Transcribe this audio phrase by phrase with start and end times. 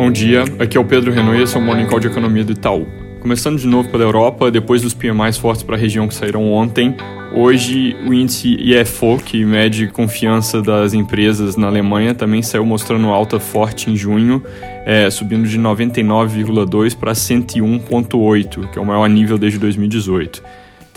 [0.00, 2.42] Bom dia, aqui é o Pedro Renault e esse é o Morning Call de Economia
[2.42, 2.86] do Itaú.
[3.20, 6.96] Começando de novo pela Europa, depois dos PMIs fortes para a região que saíram ontem,
[7.34, 13.38] hoje o índice IFO, que mede confiança das empresas na Alemanha, também saiu mostrando alta
[13.38, 14.42] forte em junho,
[14.86, 20.42] é, subindo de 99,2 para 101,8, que é o maior nível desde 2018.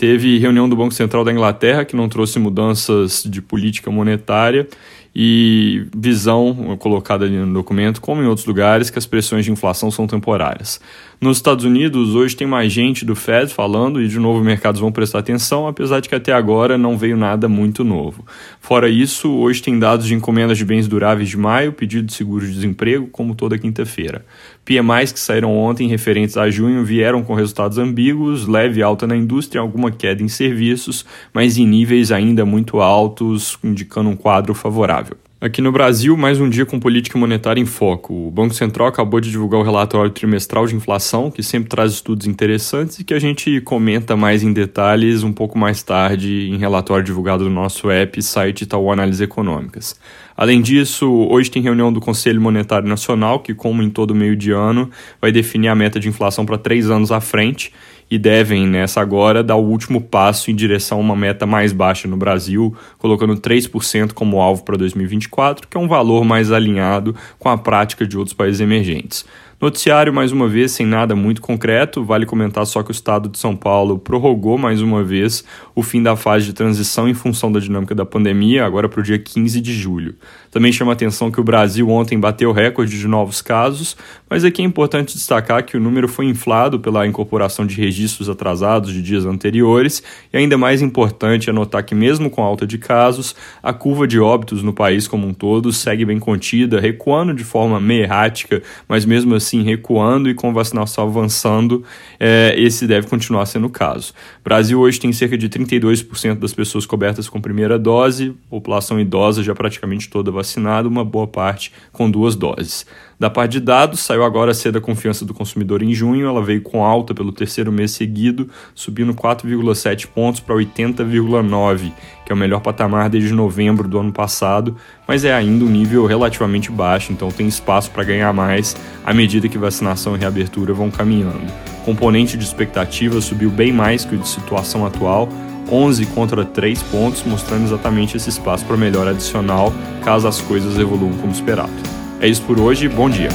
[0.04, 4.68] Teve reunião do Banco Central da Inglaterra, que não trouxe mudanças de política monetária,
[5.16, 9.90] e visão colocada ali no documento, como em outros lugares, que as pressões de inflação
[9.90, 10.80] são temporárias.
[11.20, 14.90] Nos Estados Unidos, hoje tem mais gente do Fed falando e, de novo, mercados vão
[14.90, 18.26] prestar atenção, apesar de que até agora não veio nada muito novo.
[18.60, 22.44] Fora isso, hoje tem dados de encomendas de bens duráveis de maio, pedido de seguro
[22.44, 24.26] de desemprego, como toda quinta-feira.
[24.64, 29.60] PMIs que saíram ontem referentes a junho vieram com resultados ambíguos, leve alta na indústria
[29.60, 35.16] alguma queda em serviços, mas em níveis ainda muito altos, indicando um quadro favorável.
[35.44, 38.14] Aqui no Brasil, mais um dia com política monetária em foco.
[38.28, 42.26] O Banco Central acabou de divulgar o relatório trimestral de inflação, que sempre traz estudos
[42.26, 47.04] interessantes e que a gente comenta mais em detalhes um pouco mais tarde em relatório
[47.04, 50.00] divulgado no nosso app site Itaú Análises Econômicas.
[50.34, 54.50] Além disso, hoje tem reunião do Conselho Monetário Nacional, que, como em todo meio de
[54.50, 57.70] ano, vai definir a meta de inflação para três anos à frente
[58.10, 62.06] e devem, nessa agora, dar o último passo em direção a uma meta mais baixa
[62.06, 67.48] no Brasil, colocando 3% como alvo para 2024, que é um valor mais alinhado com
[67.48, 69.24] a prática de outros países emergentes.
[69.60, 72.04] Noticiário, mais uma vez, sem nada muito concreto.
[72.04, 75.42] Vale comentar só que o Estado de São Paulo prorrogou mais uma vez
[75.74, 79.02] o fim da fase de transição em função da dinâmica da pandemia, agora para o
[79.02, 80.16] dia 15 de julho.
[80.50, 83.96] Também chama atenção que o Brasil ontem bateu recorde de novos casos,
[84.28, 87.93] mas aqui é importante destacar que o número foi inflado pela incorporação de registros
[88.28, 92.78] atrasados de dias anteriores, e ainda mais importante é notar que, mesmo com alta de
[92.78, 97.44] casos, a curva de óbitos no país como um todo segue bem contida, recuando de
[97.44, 101.84] forma meio errática, mas mesmo assim recuando e com vacinação avançando,
[102.18, 104.12] é, esse deve continuar sendo o caso.
[104.40, 109.42] O Brasil hoje tem cerca de 32% das pessoas cobertas com primeira dose, população idosa
[109.42, 112.86] já praticamente toda vacinada, uma boa parte com duas doses.
[113.18, 116.60] Da parte de dados, saiu agora cedo a confiança do consumidor em junho, ela veio
[116.62, 121.92] com alta pelo terceiro mês seguido, subindo 4,7 pontos para 80,9,
[122.24, 126.06] que é o melhor patamar desde novembro do ano passado, mas é ainda um nível
[126.06, 130.90] relativamente baixo, então tem espaço para ganhar mais à medida que vacinação e reabertura vão
[130.90, 131.52] caminhando.
[131.84, 135.28] Componente de expectativa subiu bem mais que o de situação atual,
[135.70, 139.72] 11 contra 3 pontos, mostrando exatamente esse espaço para melhora adicional
[140.02, 141.72] caso as coisas evoluam como esperado.
[142.20, 143.30] É isso por hoje, bom dia!